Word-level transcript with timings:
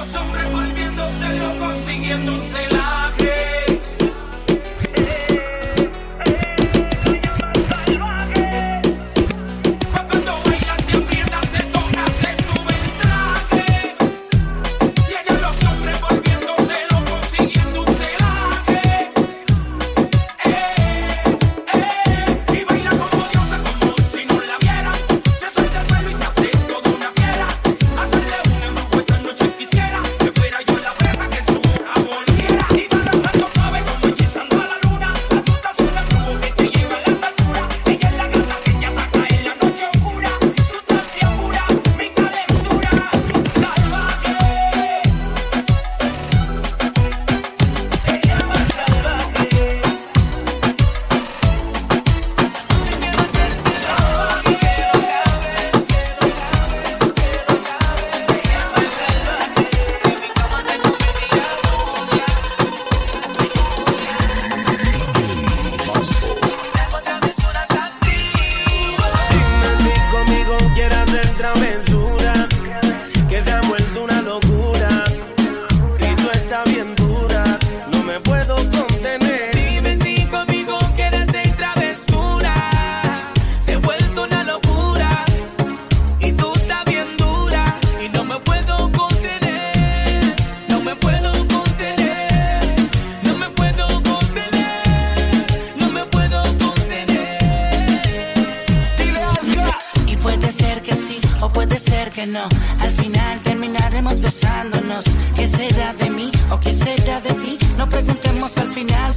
los 0.00 0.14
hombres 0.14 0.50
volviéndose 0.50 1.28
locos, 1.36 1.78
siguiendo 1.84 2.34
un 2.34 2.40
celular. 2.40 2.99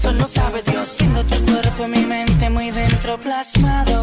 solo 0.03 0.25
sabe 0.27 0.61
Dios. 0.63 0.97
Tengo 0.97 1.23
tu 1.23 1.37
cuerpo 1.49 1.85
en 1.85 1.91
mi 1.91 2.05
mente 2.05 2.49
muy 2.49 2.69
dentro 2.71 3.17
plasmado. 3.17 4.01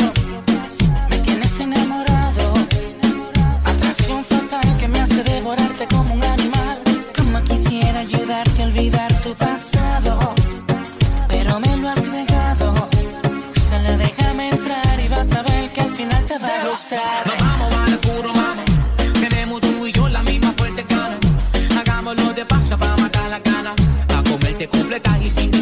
Me 1.11 1.19
tienes 1.19 1.53
enamorado. 1.61 2.45
Atracción 3.73 4.25
fatal 4.25 4.69
que 4.81 4.89
me 4.89 4.99
hace 5.01 5.23
devorarte 5.23 5.87
como 5.95 6.15
un 6.15 6.25
animal. 6.25 6.79
Como 7.19 7.37
quisiera 7.51 8.01
ayudarte 8.01 8.63
a 8.63 8.67
olvidar 8.67 9.13
tu 9.25 9.35
pasado. 9.35 10.13
Pero 11.29 11.61
me 11.61 11.77
lo 11.77 11.89
has 11.91 12.05
negado. 12.19 12.67
Solo 13.69 13.91
déjame 14.05 14.49
entrar 14.57 14.95
y 15.05 15.09
vas 15.09 15.31
a 15.33 15.43
ver 15.43 15.71
que 15.75 15.81
al 15.83 15.91
final 15.91 16.23
te 16.31 16.39
va 16.39 16.49
a 16.49 16.69
gustar. 16.69 17.21
No 17.27 17.35
vamos 17.45 17.71
vale 17.77 17.97
puro 18.07 18.33
mame. 18.41 18.65
Tenemos 19.25 19.61
tú 19.61 19.87
y 19.87 19.93
yo 19.93 20.09
la 20.09 20.23
misma 20.23 20.51
fuerte 20.57 20.83
cara. 20.85 21.19
Hagámoslo 21.79 22.33
de 22.33 22.45
paso 22.47 22.79
para 22.79 22.97
matar 22.97 23.29
la 23.29 23.41
cara. 23.41 23.75
Comerte 24.31 24.69
completa 24.69 25.19
y 25.19 25.29
sin 25.29 25.60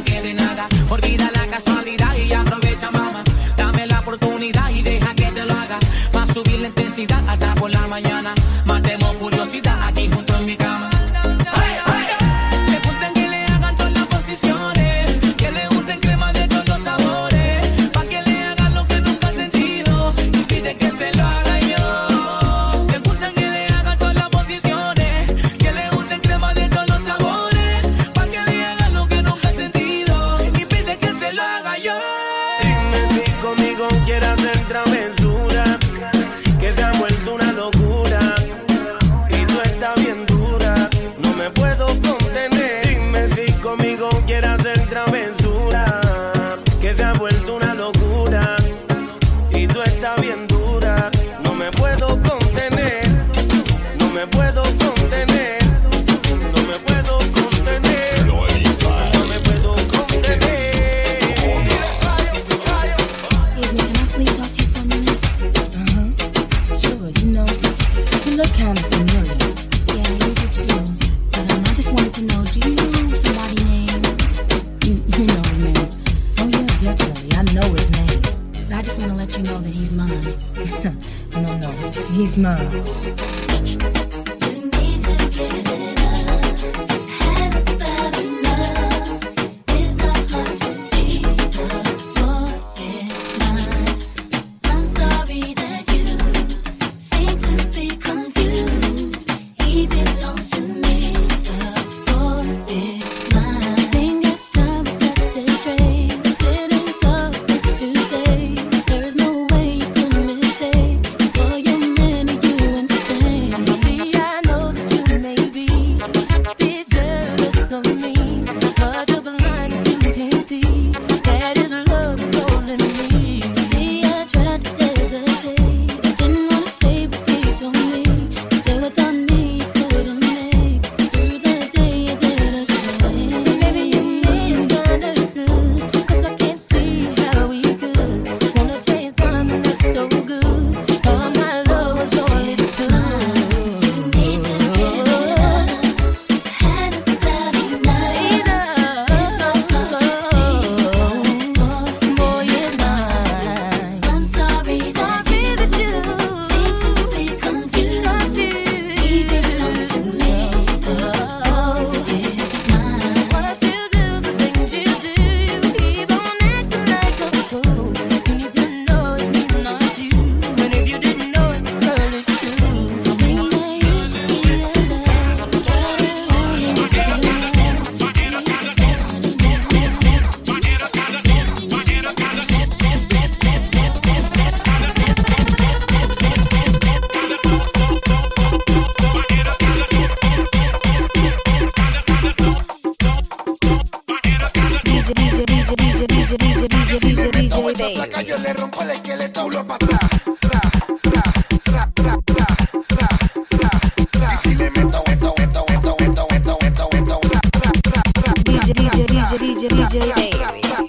DJ, 209.58 209.68
DJ 209.70 210.14
Dave. 210.14 210.87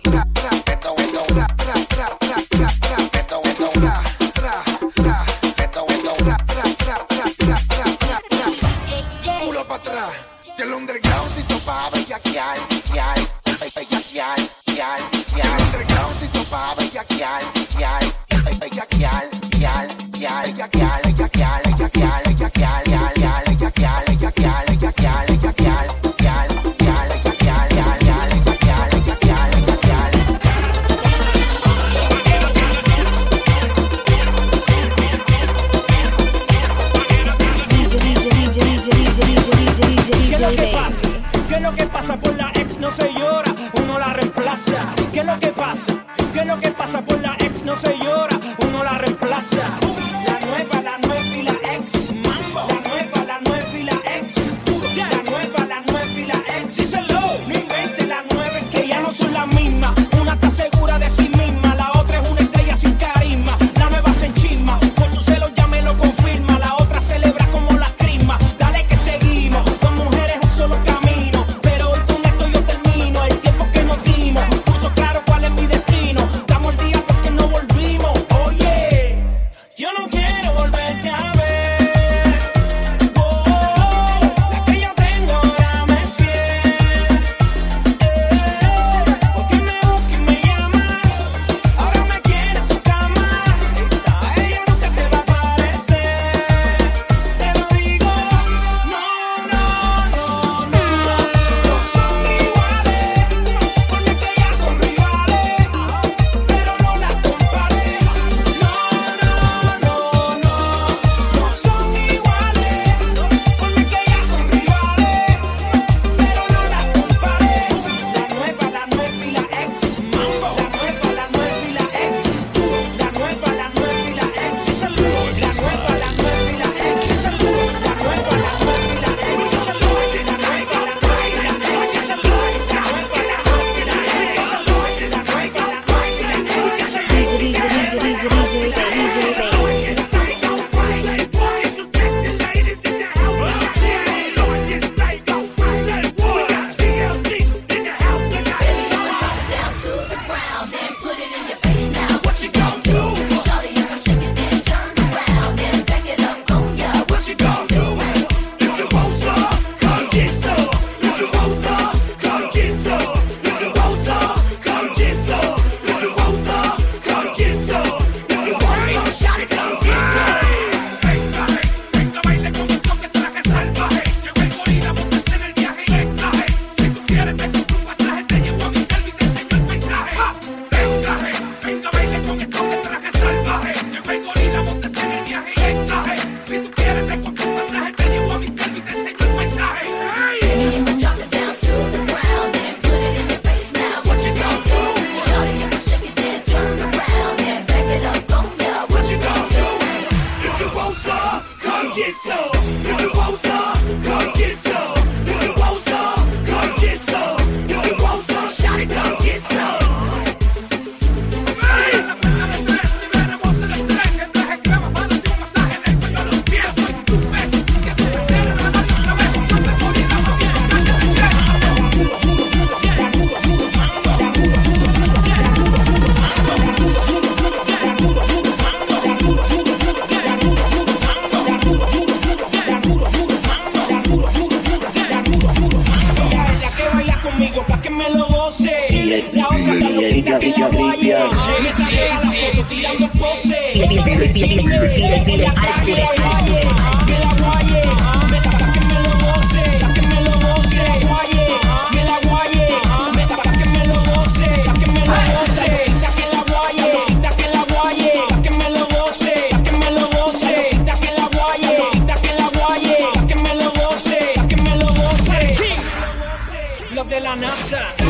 me 237.99 238.09
lo 238.11 238.25
goce. 238.27 239.25
La 239.33 239.47
otra 239.47 239.73
está 239.73 239.89
loquita 239.89 240.39
que 240.39 240.53
la 240.57 240.67
guaya. 240.69 241.29
Me 241.61 241.69
trae 241.71 242.09
la 242.09 242.19
foto 242.19 242.63
tirando 242.69 243.07
pose. 243.09 243.59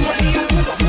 What 0.09 0.23
you? 0.23 0.88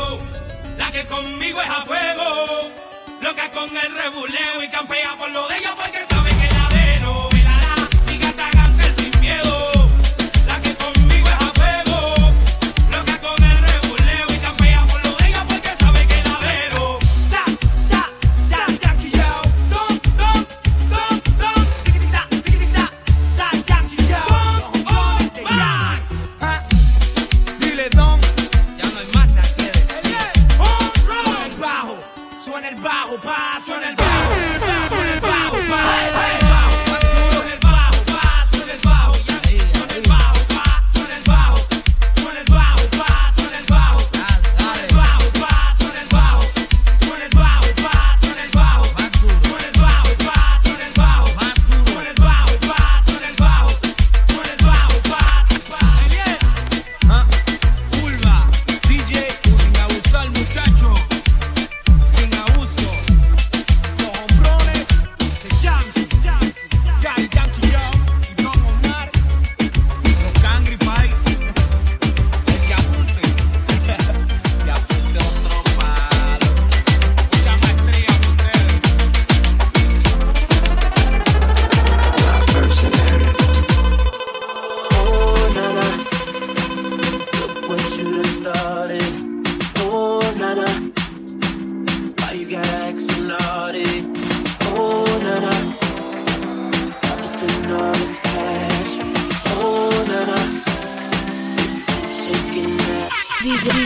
que 0.91 1.05
conmigo 1.07 1.61
es 1.61 1.69
a 1.69 1.85
fuego, 1.85 2.71
loca 3.21 3.49
con 3.51 3.69
el 3.77 3.95
rebuleo 3.95 4.63
y 4.63 4.69
campea 4.69 5.15
por 5.17 5.31
lo 5.31 5.47
de 5.47 5.57
ella 5.57 5.73
porque 5.75 5.99
sabe 6.09 6.40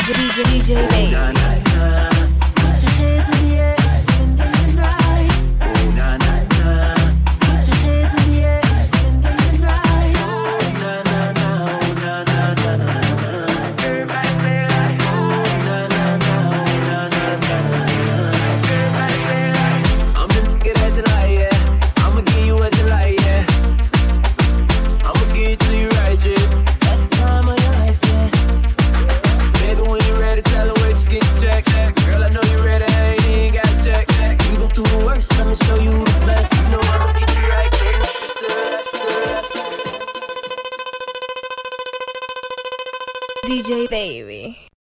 DJ, 0.06 0.44
DJ, 0.44 0.88
DJ, 0.88 1.65